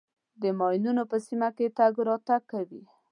د 0.41 0.43
ماینونو 0.59 1.03
په 1.11 1.17
سیمه 1.27 1.49
کې 1.57 1.67
تګ 1.77 1.93
راتګ 2.07 2.41
کوئ. 2.51 2.83